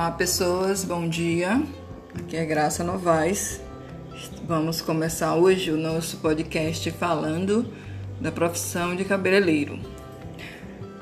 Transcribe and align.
Olá, 0.00 0.12
pessoas, 0.12 0.82
bom 0.82 1.06
dia. 1.06 1.62
Aqui 2.14 2.34
é 2.34 2.46
Graça 2.46 2.82
Novaes. 2.82 3.60
Vamos 4.48 4.80
começar 4.80 5.34
hoje 5.34 5.70
o 5.70 5.76
nosso 5.76 6.16
podcast 6.16 6.90
falando 6.92 7.70
da 8.18 8.32
profissão 8.32 8.96
de 8.96 9.04
cabeleireiro. 9.04 9.78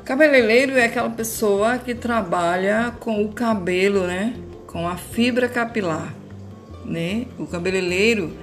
Cabeleireiro 0.04 0.72
é 0.72 0.86
aquela 0.86 1.10
pessoa 1.10 1.78
que 1.78 1.94
trabalha 1.94 2.92
com 2.98 3.24
o 3.24 3.32
cabelo, 3.32 4.04
né? 4.04 4.34
Com 4.66 4.88
a 4.88 4.96
fibra 4.96 5.48
capilar, 5.48 6.12
né? 6.84 7.26
O 7.38 7.46
cabeleireiro, 7.46 8.36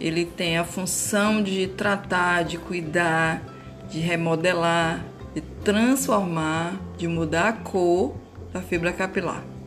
ele 0.00 0.24
tem 0.24 0.58
a 0.58 0.64
função 0.64 1.42
de 1.42 1.66
tratar, 1.66 2.44
de 2.44 2.56
cuidar, 2.56 3.42
de 3.90 3.98
remodelar, 3.98 5.04
de 5.34 5.40
transformar, 5.64 6.76
de 6.96 7.08
mudar 7.08 7.48
a 7.48 7.52
cor 7.52 8.14
da 8.52 8.62
fibra 8.62 8.92
capilar. 8.92 9.57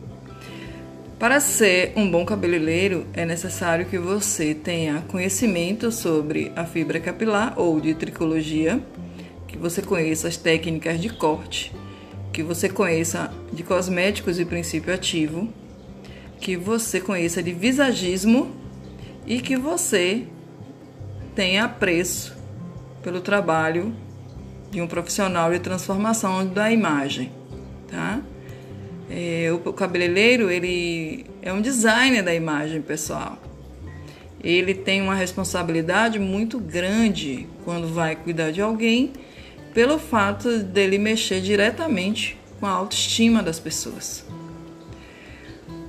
Para 1.22 1.38
ser 1.38 1.92
um 1.94 2.10
bom 2.10 2.24
cabeleireiro, 2.24 3.06
é 3.12 3.24
necessário 3.24 3.86
que 3.86 3.96
você 3.96 4.56
tenha 4.56 5.02
conhecimento 5.02 5.92
sobre 5.92 6.50
a 6.56 6.64
fibra 6.64 6.98
capilar 6.98 7.54
ou 7.56 7.80
de 7.80 7.94
tricologia, 7.94 8.84
que 9.46 9.56
você 9.56 9.80
conheça 9.80 10.26
as 10.26 10.36
técnicas 10.36 11.00
de 11.00 11.08
corte, 11.08 11.72
que 12.32 12.42
você 12.42 12.68
conheça 12.68 13.32
de 13.52 13.62
cosméticos 13.62 14.40
e 14.40 14.44
princípio 14.44 14.92
ativo, 14.92 15.48
que 16.40 16.56
você 16.56 17.00
conheça 17.00 17.40
de 17.40 17.52
visagismo 17.52 18.50
e 19.24 19.40
que 19.40 19.56
você 19.56 20.26
tenha 21.36 21.66
apreço 21.66 22.36
pelo 23.00 23.20
trabalho 23.20 23.94
de 24.72 24.82
um 24.82 24.88
profissional 24.88 25.52
de 25.52 25.60
transformação 25.60 26.44
da 26.44 26.72
imagem, 26.72 27.30
tá? 27.88 28.20
É, 29.14 29.52
o 29.52 29.72
cabeleireiro 29.74 30.50
ele 30.50 31.26
é 31.42 31.52
um 31.52 31.60
designer 31.60 32.22
da 32.22 32.34
imagem 32.34 32.80
pessoal. 32.80 33.36
Ele 34.42 34.72
tem 34.72 35.02
uma 35.02 35.14
responsabilidade 35.14 36.18
muito 36.18 36.58
grande 36.58 37.46
quando 37.62 37.92
vai 37.92 38.16
cuidar 38.16 38.50
de 38.52 38.62
alguém, 38.62 39.12
pelo 39.74 39.98
fato 39.98 40.60
dele 40.60 40.96
mexer 40.96 41.42
diretamente 41.42 42.38
com 42.58 42.64
a 42.64 42.70
autoestima 42.70 43.42
das 43.42 43.60
pessoas. 43.60 44.24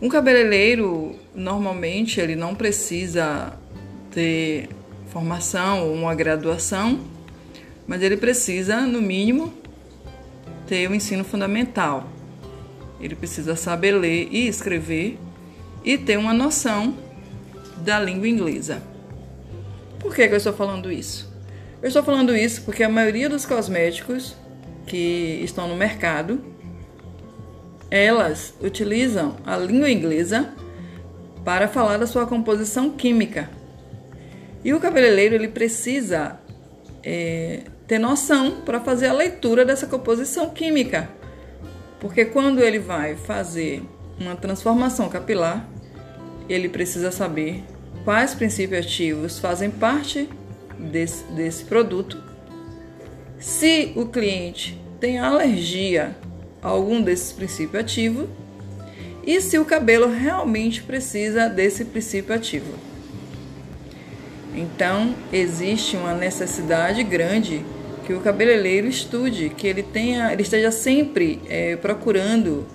Um 0.02 0.10
cabeleireiro 0.10 1.16
normalmente 1.34 2.20
ele 2.20 2.36
não 2.36 2.54
precisa 2.54 3.58
ter 4.12 4.68
formação 5.08 5.88
ou 5.88 5.94
uma 5.94 6.14
graduação, 6.14 7.00
mas 7.88 8.02
ele 8.02 8.18
precisa, 8.18 8.82
no 8.82 9.02
mínimo, 9.02 9.54
ter 10.68 10.90
o 10.90 10.92
um 10.92 10.96
ensino 10.96 11.24
fundamental 11.24 12.13
ele 13.04 13.16
precisa 13.16 13.56
saber 13.56 13.92
ler 13.92 14.30
e 14.32 14.48
escrever 14.48 15.20
e 15.84 15.98
ter 15.98 16.18
uma 16.18 16.34
noção 16.34 16.96
da 17.78 18.00
língua 18.00 18.30
inglesa. 18.30 18.82
Por 20.00 20.16
que, 20.16 20.26
que 20.26 20.34
eu 20.34 20.38
estou 20.38 20.54
falando 20.54 20.90
isso? 20.90 21.30
Eu 21.82 21.88
estou 21.90 22.02
falando 22.02 22.34
isso 22.36 22.62
porque 22.62 22.82
a 22.82 22.88
maioria 22.88 23.28
dos 23.28 23.46
cosméticos 23.46 24.36
que 24.88 25.42
estão 25.44 25.68
no 25.68 25.76
mercado, 25.76 26.42
elas 27.92 28.54
utilizam 28.62 29.36
a 29.46 29.58
língua 29.58 29.90
inglesa 29.90 30.54
para 31.44 31.68
falar 31.68 31.98
da 31.98 32.08
sua 32.08 32.26
composição 32.26 32.90
química. 32.92 33.50
E 34.64 34.74
o 34.74 34.80
cabeleireiro 34.80 35.36
ele 35.36 35.50
precisa 35.50 36.40
é, 37.04 37.64
ter 37.86 38.00
noção 38.00 38.62
para 38.62 38.80
fazer 38.80 39.08
a 39.08 39.14
leitura 39.14 39.66
dessa 39.66 39.88
composição 39.88 40.50
química 40.52 41.10
porque 42.04 42.26
quando 42.26 42.62
ele 42.62 42.80
vai 42.80 43.16
fazer 43.16 43.82
uma 44.20 44.36
transformação 44.36 45.08
capilar, 45.08 45.66
ele 46.50 46.68
precisa 46.68 47.14
saber 47.14 47.64
quais 48.04 48.36
princípios 48.36 48.86
ativos 48.86 49.40
fazem 49.40 49.72
parte 49.72 50.28
desse, 50.78 51.24
desse 51.32 51.64
produto. 51.64 52.22
Se 53.40 53.94
o 53.96 54.06
cliente 54.06 54.78
tem 55.00 55.18
alergia 55.18 56.14
a 56.62 56.68
algum 56.68 57.02
desses 57.02 57.32
princípios 57.32 57.82
ativos 57.82 58.28
e 59.26 59.40
se 59.40 59.58
o 59.58 59.64
cabelo 59.64 60.10
realmente 60.10 60.84
precisa 60.84 61.48
desse 61.48 61.86
princípio 61.86 62.36
ativo. 62.36 62.74
Então, 64.54 65.16
existe 65.32 65.96
uma 65.96 66.14
necessidade 66.14 67.02
grande 67.02 67.66
que 68.06 68.14
o 68.14 68.20
cabeleireiro 68.20 68.88
estude, 68.88 69.50
que 69.50 69.68
ele 69.68 69.84
tenha, 69.84 70.32
ele 70.32 70.42
esteja 70.42 70.72
sempre 70.72 71.42
é, 71.50 71.76
procurando 71.78 72.68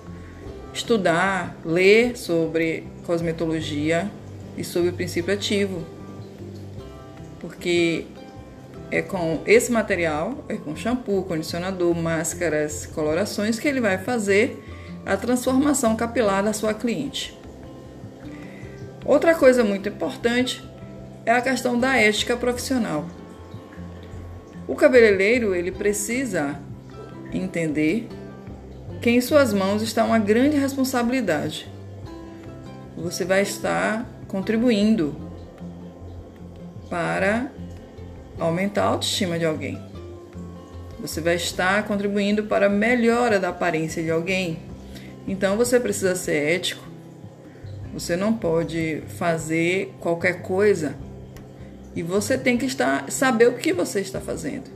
estudar, 0.73 1.55
ler 1.65 2.17
sobre 2.17 2.85
cosmetologia 3.05 4.09
e 4.57 4.63
sobre 4.63 4.89
o 4.89 4.93
princípio 4.93 5.33
ativo, 5.33 5.83
porque 7.39 8.05
é 8.91 9.01
com 9.01 9.41
esse 9.45 9.71
material, 9.71 10.43
é 10.49 10.55
com 10.55 10.75
shampoo, 10.75 11.23
condicionador, 11.23 11.95
máscaras, 11.95 12.85
colorações 12.87 13.59
que 13.59 13.67
ele 13.67 13.79
vai 13.79 13.97
fazer 13.97 14.63
a 15.05 15.15
transformação 15.15 15.95
capilar 15.95 16.43
da 16.43 16.53
sua 16.53 16.73
cliente. 16.73 17.37
Outra 19.05 19.33
coisa 19.33 19.63
muito 19.63 19.89
importante 19.89 20.63
é 21.25 21.31
a 21.31 21.41
questão 21.41 21.79
da 21.79 21.95
ética 21.97 22.35
profissional. 22.35 23.05
O 24.69 24.75
cabeleireiro 24.75 25.55
ele 25.55 25.71
precisa 25.71 26.59
entender 27.33 28.07
que 29.01 29.09
em 29.09 29.19
suas 29.19 29.51
mãos 29.51 29.81
está 29.81 30.05
uma 30.05 30.19
grande 30.19 30.57
responsabilidade. 30.57 31.67
Você 32.95 33.25
vai 33.25 33.41
estar 33.41 34.07
contribuindo 34.27 35.15
para 36.87 37.51
aumentar 38.37 38.83
a 38.83 38.87
autoestima 38.89 39.39
de 39.39 39.45
alguém. 39.45 39.81
Você 40.99 41.19
vai 41.19 41.33
estar 41.33 41.83
contribuindo 41.87 42.43
para 42.43 42.67
a 42.67 42.69
melhora 42.69 43.39
da 43.39 43.49
aparência 43.49 44.03
de 44.03 44.11
alguém. 44.11 44.59
Então 45.27 45.57
você 45.57 45.79
precisa 45.79 46.13
ser 46.13 46.47
ético. 46.47 46.83
Você 47.91 48.15
não 48.15 48.33
pode 48.33 49.01
fazer 49.17 49.95
qualquer 49.99 50.43
coisa 50.43 51.08
e 51.95 52.03
você 52.03 52.37
tem 52.37 52.57
que 52.57 52.65
estar, 52.65 53.11
saber 53.11 53.47
o 53.47 53.53
que 53.53 53.73
você 53.73 53.99
está 53.99 54.19
fazendo. 54.21 54.69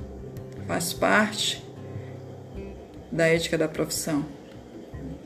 Faz 0.67 0.93
parte 0.93 1.63
da 3.11 3.27
ética 3.27 3.57
da 3.57 3.67
profissão. 3.67 4.25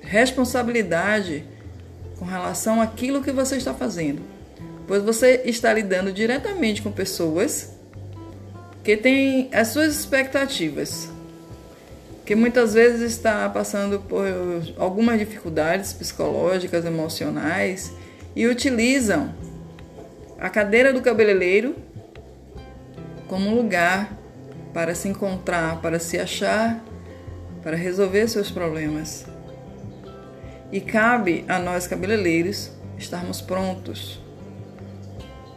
Responsabilidade 0.01 1.43
com 2.17 2.25
relação 2.25 2.81
àquilo 2.81 3.23
que 3.23 3.31
você 3.31 3.57
está 3.57 3.73
fazendo. 3.73 4.21
Pois 4.87 5.03
você 5.03 5.41
está 5.45 5.73
lidando 5.73 6.11
diretamente 6.11 6.81
com 6.81 6.91
pessoas 6.91 7.73
que 8.83 8.95
têm 8.95 9.49
as 9.53 9.69
suas 9.69 9.93
expectativas, 9.97 11.09
que 12.25 12.35
muitas 12.35 12.73
vezes 12.73 13.11
está 13.11 13.49
passando 13.49 13.99
por 13.99 14.25
algumas 14.77 15.19
dificuldades 15.19 15.91
psicológicas, 15.93 16.85
emocionais 16.85 17.91
e 18.35 18.47
utilizam 18.47 19.33
a 20.39 20.49
cadeira 20.49 20.93
do 20.93 21.01
cabeleireiro 21.01 21.75
como 23.27 23.49
um 23.49 23.55
lugar 23.55 24.17
para 24.73 24.93
se 24.93 25.09
encontrar, 25.09 25.81
para 25.81 25.99
se 25.99 26.19
achar, 26.19 26.83
para 27.63 27.75
resolver 27.75 28.27
seus 28.27 28.51
problemas. 28.51 29.25
E 30.71 30.79
cabe 30.79 31.43
a 31.47 31.59
nós 31.59 31.87
cabeleireiros 31.87 32.71
estarmos 32.97 33.41
prontos 33.41 34.21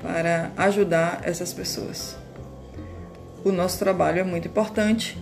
para 0.02 0.50
ajudar 0.56 1.20
essas 1.24 1.52
pessoas. 1.52 2.16
O 3.44 3.52
nosso 3.52 3.78
trabalho 3.78 4.20
é 4.20 4.24
muito 4.24 4.48
importante, 4.48 5.18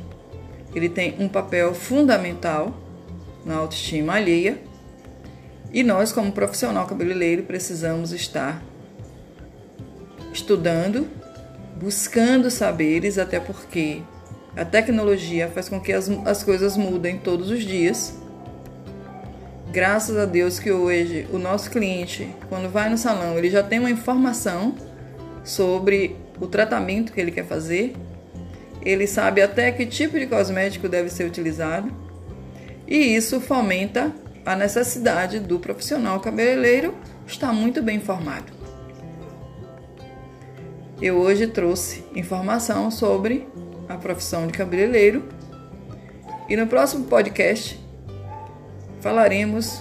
ele 0.74 0.88
tem 0.88 1.16
um 1.18 1.28
papel 1.28 1.74
fundamental 1.74 2.76
na 3.44 3.56
autoestima 3.56 4.14
alheia 4.14 4.58
e 5.72 5.82
nós, 5.82 6.12
como 6.12 6.32
profissional 6.32 6.86
cabeleireiro, 6.86 7.42
precisamos 7.42 8.12
estar 8.12 8.62
estudando, 10.32 11.08
buscando 11.80 12.50
saberes, 12.50 13.18
até 13.18 13.38
porque 13.38 14.02
a 14.56 14.64
tecnologia 14.64 15.48
faz 15.48 15.68
com 15.68 15.80
que 15.80 15.92
as, 15.92 16.08
as 16.24 16.42
coisas 16.42 16.76
mudem 16.76 17.18
todos 17.18 17.50
os 17.50 17.62
dias. 17.62 18.16
Graças 19.70 20.16
a 20.16 20.24
Deus 20.24 20.58
que 20.58 20.72
hoje 20.72 21.26
o 21.32 21.38
nosso 21.38 21.70
cliente, 21.70 22.28
quando 22.48 22.70
vai 22.70 22.88
no 22.88 22.98
salão, 22.98 23.38
ele 23.38 23.50
já 23.50 23.62
tem 23.62 23.78
uma 23.78 23.90
informação 23.90 24.74
sobre 25.44 26.16
o 26.40 26.46
tratamento 26.46 27.12
que 27.12 27.20
ele 27.20 27.30
quer 27.30 27.44
fazer. 27.44 27.94
Ele 28.82 29.06
sabe 29.06 29.42
até 29.42 29.70
que 29.70 29.84
tipo 29.84 30.18
de 30.18 30.26
cosmético 30.26 30.88
deve 30.88 31.10
ser 31.10 31.24
utilizado. 31.24 31.92
E 32.86 32.96
isso 32.96 33.40
fomenta 33.40 34.12
a 34.44 34.56
necessidade 34.56 35.38
do 35.38 35.58
profissional 35.58 36.18
cabeleireiro 36.20 36.94
estar 37.26 37.52
muito 37.52 37.82
bem 37.82 37.96
informado. 37.96 38.57
Eu 41.00 41.16
hoje 41.16 41.46
trouxe 41.46 42.04
informação 42.12 42.90
sobre 42.90 43.46
a 43.88 43.96
profissão 43.96 44.48
de 44.48 44.52
cabeleireiro 44.52 45.28
e 46.48 46.56
no 46.56 46.66
próximo 46.66 47.04
podcast 47.04 47.78
falaremos 49.00 49.80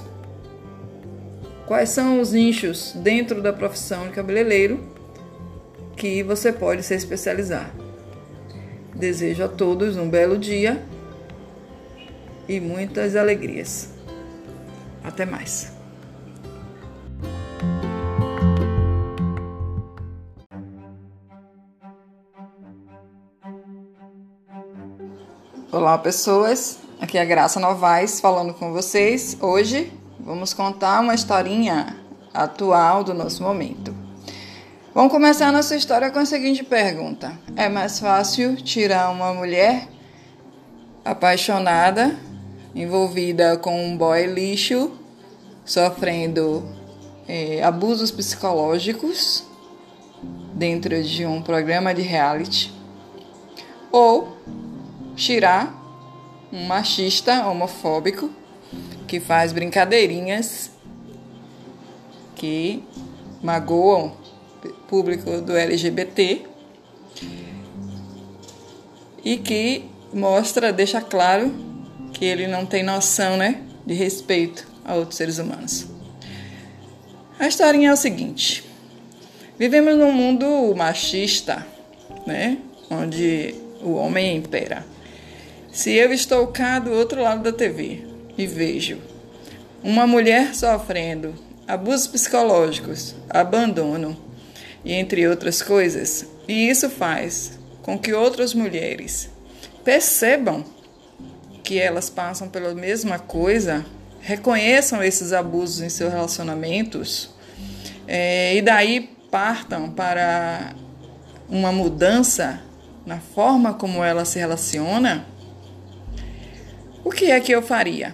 quais 1.66 1.90
são 1.90 2.22
os 2.22 2.34
nichos 2.34 2.94
dentro 2.98 3.42
da 3.42 3.52
profissão 3.52 4.08
de 4.08 4.14
cabeleireiro 4.14 4.80
que 5.96 6.22
você 6.22 6.54
pode 6.54 6.84
se 6.84 6.94
especializar. 6.94 7.74
Desejo 8.96 9.44
a 9.44 9.48
todos 9.48 9.98
um 9.98 10.08
belo 10.08 10.38
dia 10.38 10.84
e 12.48 12.60
muitas 12.60 13.16
alegrias. 13.16 13.90
Até 15.04 15.26
mais. 15.26 15.77
Olá, 25.70 25.98
pessoas. 25.98 26.80
Aqui 26.98 27.18
é 27.18 27.22
a 27.22 27.26
Graça 27.26 27.60
Novaes 27.60 28.22
falando 28.22 28.54
com 28.54 28.72
vocês. 28.72 29.36
Hoje 29.42 29.92
vamos 30.18 30.54
contar 30.54 31.02
uma 31.02 31.14
historinha 31.14 31.98
atual 32.34 33.04
do 33.04 33.14
nosso 33.14 33.44
momento. 33.44 33.94
Vamos 34.96 35.12
começar 35.12 35.50
a 35.50 35.52
nossa 35.52 35.76
história 35.76 36.10
com 36.10 36.20
a 36.20 36.26
seguinte 36.26 36.64
pergunta: 36.64 37.38
É 37.54 37.68
mais 37.68 38.00
fácil 38.00 38.56
tirar 38.56 39.10
uma 39.10 39.34
mulher 39.34 39.90
apaixonada, 41.04 42.18
envolvida 42.74 43.58
com 43.58 43.88
um 43.88 43.98
boy 43.98 44.26
lixo, 44.26 44.90
sofrendo 45.66 46.64
é, 47.28 47.62
abusos 47.62 48.10
psicológicos 48.10 49.44
dentro 50.54 51.04
de 51.04 51.26
um 51.26 51.42
programa 51.42 51.94
de 51.94 52.04
reality, 52.04 52.74
ou 53.92 54.37
tirar 55.18 55.76
um 56.54 56.66
machista 56.66 57.46
homofóbico 57.48 58.30
que 59.08 59.20
faz 59.20 59.52
brincadeirinhas 59.52 60.72
que 62.36 62.84
magoam 63.42 64.16
público 64.88 65.42
do 65.42 65.58
LGBT 65.58 66.46
e 69.24 69.38
que 69.38 69.86
mostra, 70.14 70.72
deixa 70.72 71.02
claro 71.02 71.54
que 72.14 72.24
ele 72.24 72.48
não 72.48 72.66
tem 72.66 72.84
noção, 72.84 73.36
né, 73.36 73.62
de 73.86 73.94
respeito 73.94 74.68
a 74.86 74.96
outros 74.96 75.18
seres 75.18 75.40
humanos. 75.40 75.88
A 77.40 77.48
historinha 77.48 77.90
é 77.90 77.94
o 77.94 77.98
seguinte: 77.98 78.64
vivemos 79.58 79.98
num 79.98 80.12
mundo 80.12 80.74
machista, 80.76 81.66
né, 82.26 82.58
onde 82.90 83.56
o 83.82 83.94
homem 83.94 84.38
impera. 84.38 84.86
Se 85.78 85.94
eu 85.94 86.12
estou 86.12 86.48
cá 86.48 86.80
do 86.80 86.90
outro 86.90 87.22
lado 87.22 87.44
da 87.44 87.52
TV 87.52 88.04
e 88.36 88.48
vejo 88.48 88.98
uma 89.84 90.08
mulher 90.08 90.56
sofrendo 90.56 91.36
abusos 91.68 92.08
psicológicos, 92.08 93.14
abandono 93.30 94.18
e 94.84 94.92
entre 94.92 95.28
outras 95.28 95.62
coisas, 95.62 96.26
e 96.48 96.68
isso 96.68 96.90
faz 96.90 97.60
com 97.84 97.96
que 97.96 98.12
outras 98.12 98.56
mulheres 98.56 99.30
percebam 99.84 100.66
que 101.64 101.78
elas 101.78 102.10
passam 102.10 102.50
pela 102.50 102.74
mesma 102.74 103.20
coisa, 103.20 103.86
reconheçam 104.20 105.04
esses 105.04 105.32
abusos 105.32 105.82
em 105.82 105.90
seus 105.90 106.12
relacionamentos 106.12 107.30
é, 108.08 108.56
e 108.56 108.64
daí 108.64 109.16
partam 109.30 109.92
para 109.92 110.74
uma 111.48 111.72
mudança 111.72 112.64
na 113.06 113.20
forma 113.20 113.76
como 113.76 114.04
ela 114.04 114.26
se 114.26 114.40
relaciona 114.40 115.37
o 117.08 117.10
que 117.10 117.32
é 117.32 117.40
que 117.40 117.54
eu 117.54 117.62
faria? 117.62 118.14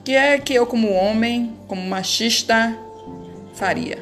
O 0.00 0.02
que 0.02 0.12
é 0.12 0.38
que 0.38 0.52
eu, 0.52 0.66
como 0.66 0.90
homem, 0.92 1.54
como 1.68 1.80
machista, 1.82 2.76
faria? 3.54 3.98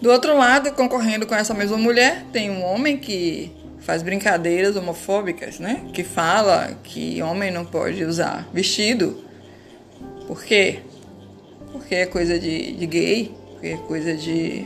Do 0.00 0.10
outro 0.10 0.36
lado, 0.36 0.72
concorrendo 0.72 1.26
com 1.26 1.34
essa 1.34 1.52
mesma 1.52 1.76
mulher, 1.76 2.24
tem 2.32 2.48
um 2.48 2.64
homem 2.64 2.96
que 2.96 3.52
faz 3.80 4.02
brincadeiras 4.02 4.76
homofóbicas, 4.76 5.58
né? 5.58 5.84
Que 5.92 6.04
fala 6.04 6.78
que 6.84 7.20
homem 7.22 7.50
não 7.50 7.64
pode 7.64 8.04
usar 8.04 8.48
vestido. 8.52 9.24
Por 10.28 10.44
quê? 10.44 10.78
Porque 11.72 11.96
é 11.96 12.06
coisa 12.06 12.38
de, 12.38 12.72
de 12.72 12.86
gay, 12.86 13.34
porque 13.50 13.66
é 13.66 13.76
coisa 13.76 14.16
de 14.16 14.64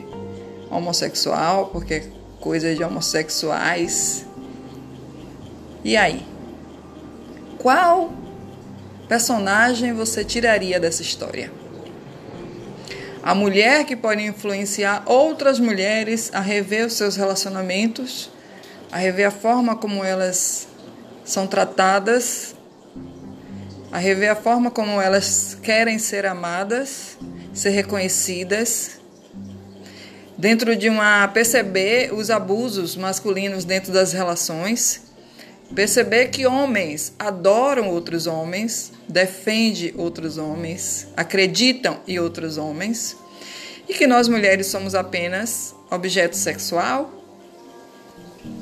homossexual, 0.70 1.68
porque 1.68 1.94
é 1.94 2.04
coisa 2.38 2.74
de 2.74 2.84
homossexuais. 2.84 4.26
E 5.82 5.96
aí? 5.96 6.33
Qual 7.64 8.12
personagem 9.08 9.94
você 9.94 10.22
tiraria 10.22 10.78
dessa 10.78 11.00
história? 11.00 11.50
A 13.22 13.34
mulher 13.34 13.86
que 13.86 13.96
pode 13.96 14.22
influenciar 14.22 15.02
outras 15.06 15.58
mulheres 15.58 16.30
a 16.34 16.40
rever 16.40 16.84
os 16.84 16.92
seus 16.92 17.16
relacionamentos, 17.16 18.30
a 18.92 18.98
rever 18.98 19.28
a 19.28 19.30
forma 19.30 19.74
como 19.76 20.04
elas 20.04 20.68
são 21.24 21.46
tratadas, 21.46 22.54
a 23.90 23.96
rever 23.96 24.30
a 24.30 24.36
forma 24.36 24.70
como 24.70 25.00
elas 25.00 25.56
querem 25.62 25.98
ser 25.98 26.26
amadas, 26.26 27.16
ser 27.54 27.70
reconhecidas, 27.70 29.00
dentro 30.36 30.76
de 30.76 30.90
uma 30.90 31.26
perceber 31.28 32.12
os 32.12 32.28
abusos 32.28 32.94
masculinos 32.94 33.64
dentro 33.64 33.90
das 33.90 34.12
relações 34.12 35.03
Perceber 35.72 36.28
que 36.28 36.46
homens 36.46 37.12
adoram 37.18 37.88
outros 37.88 38.26
homens, 38.26 38.92
defendem 39.08 39.94
outros 39.96 40.36
homens, 40.36 41.06
acreditam 41.16 41.98
em 42.06 42.18
outros 42.18 42.58
homens 42.58 43.16
e 43.88 43.94
que 43.94 44.06
nós 44.06 44.28
mulheres 44.28 44.66
somos 44.66 44.94
apenas 44.94 45.74
objeto 45.90 46.36
sexual, 46.36 47.12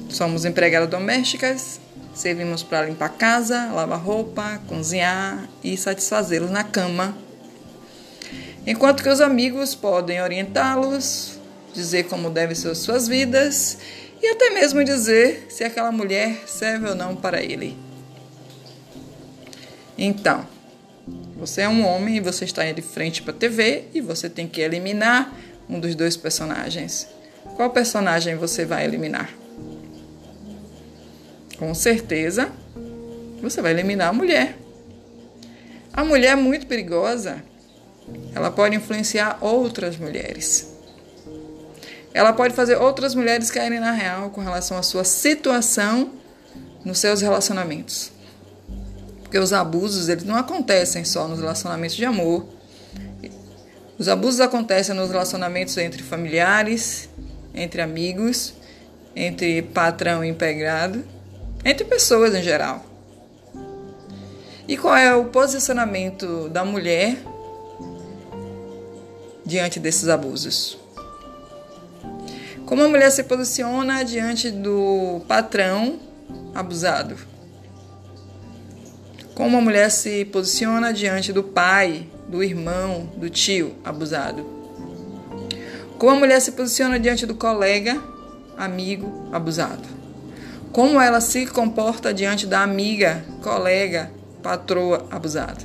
somos 0.09 0.45
empregadas 0.45 0.89
domésticas, 0.89 1.81
servimos 2.15 2.63
para 2.63 2.87
limpar 2.87 3.11
casa, 3.11 3.73
lavar 3.73 4.01
roupa, 4.01 4.61
cozinhar 4.69 5.49
e 5.63 5.77
satisfazê-los 5.77 6.51
na 6.51 6.63
cama. 6.63 7.17
Enquanto 8.67 9.03
que 9.03 9.09
os 9.09 9.21
amigos 9.21 9.75
podem 9.75 10.21
orientá-los, 10.23 11.39
dizer 11.75 12.05
como 12.05 12.31
devem 12.31 12.55
ser 12.55 12.75
suas 12.75 13.09
vidas 13.09 13.79
e 14.23 14.29
até 14.29 14.51
mesmo 14.51 14.85
dizer 14.85 15.47
se 15.49 15.65
aquela 15.65 15.91
mulher 15.91 16.45
serve 16.47 16.89
ou 16.89 16.95
não 16.95 17.17
para 17.17 17.43
ele. 17.43 17.77
Então, 19.99 20.47
você 21.37 21.63
é 21.63 21.69
um 21.69 21.85
homem 21.85 22.17
e 22.17 22.21
você 22.21 22.45
está 22.45 22.71
de 22.71 22.81
frente 22.81 23.21
para 23.21 23.33
a 23.33 23.37
TV 23.37 23.85
e 23.93 24.01
você 24.01 24.31
tem 24.31 24.47
que 24.47 24.61
eliminar 24.61 25.37
um 25.69 25.81
dos 25.81 25.97
dois 25.97 26.17
personagens. 26.17 27.09
Qual 27.57 27.71
personagem 27.71 28.37
você 28.37 28.65
vai 28.65 28.85
eliminar? 28.85 29.29
Com 31.59 31.75
certeza, 31.75 32.51
você 33.41 33.61
vai 33.61 33.73
eliminar 33.73 34.09
a 34.09 34.13
mulher. 34.13 34.57
A 35.93 36.05
mulher 36.05 36.33
é 36.33 36.37
muito 36.37 36.67
perigosa. 36.67 37.43
Ela 38.35 38.51
pode 38.51 38.77
influenciar 38.77 39.39
outras 39.41 39.97
mulheres 39.97 40.72
ela 42.15 42.33
pode 42.33 42.55
fazer 42.55 42.77
outras 42.77 43.15
mulheres 43.15 43.51
caírem 43.51 43.81
na 43.81 43.93
real 43.93 44.31
com 44.31 44.41
relação 44.41 44.77
à 44.77 44.83
sua 44.83 45.05
situação 45.05 46.13
nos 46.85 46.99
seus 46.99 47.21
relacionamentos. 47.23 48.13
Porque 49.23 49.39
os 49.39 49.53
abusos, 49.53 50.09
eles 50.09 50.25
não 50.25 50.37
acontecem 50.37 51.05
só 51.05 51.27
nos 51.27 51.41
relacionamentos 51.41 51.97
de 51.97 52.05
amor. 52.05 52.47
Os 53.99 54.09
abusos 54.09 54.41
acontecem 54.41 54.95
nos 54.95 55.11
relacionamentos 55.11 55.77
entre 55.79 56.03
familiares, 56.03 57.09
entre 57.55 57.81
amigos, 57.81 58.53
entre 59.17 59.63
patrão 59.63 60.25
e 60.25 60.29
empregado, 60.29 61.05
entre 61.65 61.85
pessoas 61.85 62.35
em 62.35 62.43
geral. 62.43 62.85
E 64.69 64.77
qual 64.77 64.97
é 64.97 65.15
o 65.15 65.27
posicionamento 65.27 66.49
da 66.49 66.65
mulher 66.65 67.17
diante 69.45 69.81
desses 69.81 70.09
abusos? 70.09 70.82
Como 72.67 72.83
a 72.83 72.89
mulher 72.89 73.11
se 73.11 73.25
posiciona 73.25 74.05
diante 74.05 74.51
do 74.51 75.21
patrão 75.27 75.99
abusado? 76.55 77.17
Como 79.35 79.59
a 79.59 79.61
mulher 79.61 79.91
se 79.91 80.25
posiciona 80.27 80.93
diante 80.93 81.33
do 81.33 81.43
pai, 81.43 82.09
do 82.29 82.43
irmão, 82.43 83.11
do 83.17 83.29
tio 83.29 83.75
abusado? 83.85 84.47
Como 85.99 86.13
a 86.13 86.19
mulher 86.19 86.41
se 86.41 86.53
posiciona 86.53 86.99
diante 86.99 87.27
do 87.27 87.35
colega, 87.35 88.03
amigo 88.57 89.29
abusado? 89.33 89.89
Como 90.73 91.01
ela 91.01 91.21
se 91.21 91.47
comporta 91.47 92.15
diante 92.15 92.47
da 92.47 92.63
amiga, 92.63 93.25
colega, 93.43 94.11
patroa 94.43 95.07
abusada? 95.11 95.61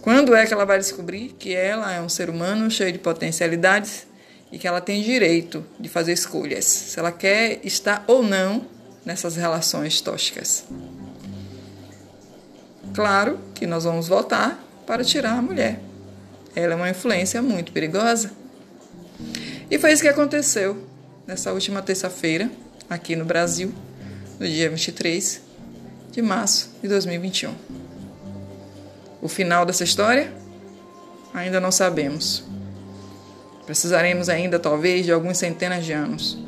Quando 0.00 0.34
é 0.34 0.46
que 0.46 0.54
ela 0.54 0.64
vai 0.64 0.78
descobrir 0.78 1.34
que 1.38 1.54
ela 1.54 1.92
é 1.92 2.00
um 2.00 2.08
ser 2.08 2.30
humano 2.30 2.70
cheio 2.70 2.92
de 2.92 2.98
potencialidades 2.98 4.07
e 4.50 4.58
que 4.58 4.66
ela 4.66 4.80
tem 4.80 5.02
direito 5.02 5.64
de 5.78 5.88
fazer 5.88 6.12
escolhas, 6.12 6.64
se 6.64 6.98
ela 6.98 7.12
quer 7.12 7.60
estar 7.64 8.04
ou 8.06 8.22
não 8.22 8.66
nessas 9.04 9.36
relações 9.36 10.00
tóxicas. 10.00 10.64
Claro 12.94 13.38
que 13.54 13.66
nós 13.66 13.84
vamos 13.84 14.08
votar 14.08 14.58
para 14.86 15.04
tirar 15.04 15.38
a 15.38 15.42
mulher. 15.42 15.80
Ela 16.54 16.72
é 16.72 16.76
uma 16.76 16.90
influência 16.90 17.40
muito 17.42 17.72
perigosa. 17.72 18.32
E 19.70 19.78
foi 19.78 19.92
isso 19.92 20.02
que 20.02 20.08
aconteceu 20.08 20.84
nessa 21.26 21.52
última 21.52 21.82
terça-feira, 21.82 22.50
aqui 22.88 23.14
no 23.14 23.24
Brasil, 23.24 23.72
no 24.40 24.46
dia 24.46 24.70
23 24.70 25.42
de 26.10 26.22
março 26.22 26.70
de 26.82 26.88
2021. 26.88 27.54
O 29.20 29.28
final 29.28 29.66
dessa 29.66 29.84
história? 29.84 30.32
Ainda 31.34 31.60
não 31.60 31.70
sabemos. 31.70 32.44
Precisaremos 33.68 34.30
ainda, 34.30 34.58
talvez, 34.58 35.04
de 35.04 35.12
algumas 35.12 35.36
centenas 35.36 35.84
de 35.84 35.92
anos 35.92 36.38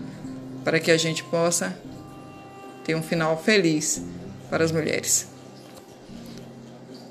para 0.64 0.80
que 0.80 0.90
a 0.90 0.96
gente 0.96 1.22
possa 1.22 1.78
ter 2.82 2.94
um 2.94 3.02
final 3.02 3.36
feliz 3.36 4.02
para 4.48 4.64
as 4.64 4.72
mulheres. 4.72 5.28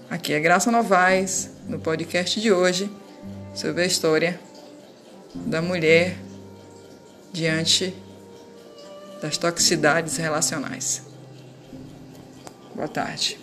Aqui 0.10 0.34
é 0.34 0.40
Graça 0.40 0.72
Novaes, 0.72 1.52
no 1.68 1.78
podcast 1.78 2.42
de 2.42 2.52
hoje, 2.52 2.90
sobre 3.54 3.84
a 3.84 3.86
história 3.86 4.40
da 5.36 5.62
mulher 5.62 6.18
diante 7.32 7.94
das 9.22 9.38
toxicidades 9.38 10.18
relacionais. 10.18 11.04
Boa 12.74 12.88
tarde. 12.88 13.38